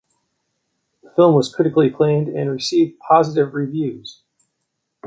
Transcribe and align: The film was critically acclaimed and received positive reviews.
The 1.03 1.11
film 1.11 1.35
was 1.35 1.53
critically 1.53 1.89
acclaimed 1.89 2.27
and 2.27 2.49
received 2.49 2.97
positive 2.97 3.53
reviews. 3.53 4.23